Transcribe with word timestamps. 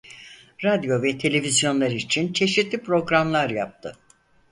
Radyo 0.63 1.01
ve 1.03 1.17
televizyonlar 1.17 1.91
için 1.91 2.33
çeşitli 2.33 2.83
programlar 2.83 3.49
yaptı. 3.49 3.95